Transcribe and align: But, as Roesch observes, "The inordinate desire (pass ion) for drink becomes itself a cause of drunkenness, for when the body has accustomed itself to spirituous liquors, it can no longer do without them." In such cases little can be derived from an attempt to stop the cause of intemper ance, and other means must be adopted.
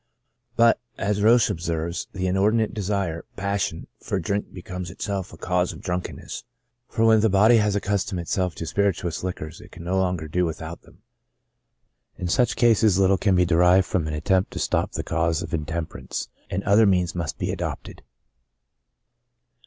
But, 0.55 0.79
as 0.97 1.21
Roesch 1.21 1.51
observes, 1.51 2.07
"The 2.11 2.25
inordinate 2.25 2.73
desire 2.73 3.23
(pass 3.35 3.71
ion) 3.71 3.85
for 3.99 4.19
drink 4.19 4.51
becomes 4.51 4.89
itself 4.89 5.31
a 5.31 5.37
cause 5.37 5.73
of 5.73 5.81
drunkenness, 5.81 6.43
for 6.89 7.05
when 7.05 7.19
the 7.19 7.29
body 7.29 7.57
has 7.57 7.75
accustomed 7.75 8.19
itself 8.19 8.55
to 8.55 8.65
spirituous 8.65 9.23
liquors, 9.23 9.61
it 9.61 9.71
can 9.71 9.83
no 9.83 9.99
longer 9.99 10.27
do 10.27 10.43
without 10.43 10.81
them." 10.81 11.03
In 12.17 12.27
such 12.29 12.55
cases 12.55 12.97
little 12.97 13.19
can 13.19 13.35
be 13.35 13.45
derived 13.45 13.85
from 13.85 14.07
an 14.07 14.15
attempt 14.15 14.49
to 14.53 14.57
stop 14.59 14.93
the 14.93 15.03
cause 15.03 15.43
of 15.43 15.51
intemper 15.51 15.99
ance, 15.99 16.29
and 16.49 16.63
other 16.63 16.87
means 16.87 17.13
must 17.13 17.37
be 17.37 17.51
adopted. 17.51 18.01